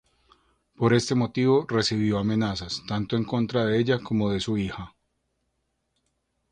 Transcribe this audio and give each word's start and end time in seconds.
Por 0.75 0.95
este 0.95 1.13
motivo 1.13 1.65
recibió 1.69 2.17
amenazas, 2.17 2.81
tanto 2.87 3.15
en 3.17 3.23
contra 3.23 3.65
de 3.67 3.77
ella 3.77 3.99
como 3.99 4.31
de 4.31 4.39
su 4.39 4.57
hija. 4.57 4.95